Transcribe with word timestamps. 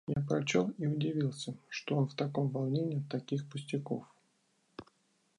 Я 0.07 0.19
прочел 0.23 0.71
и 0.79 0.87
удивился, 0.87 1.53
что 1.69 1.95
он 1.95 2.07
в 2.07 2.15
таком 2.15 2.49
волнении 2.49 2.97
от 3.01 3.07
таких 3.07 3.47
пустяков. 3.47 4.03